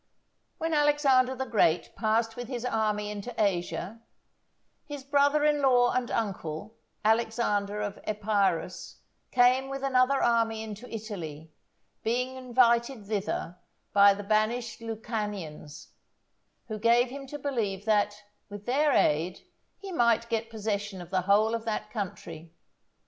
[0.57, 4.01] When Alexander the Great passed with his army into Asia,
[4.87, 8.95] his brother in law and uncle, Alexander of Epirus,
[9.29, 11.53] came with another army into Italy,
[12.03, 13.59] being invited thither
[13.93, 15.89] by the banished Lucanians,
[16.67, 19.45] who gave him to believe that, with their aid,
[19.77, 22.55] he might get possession of the whole of that country.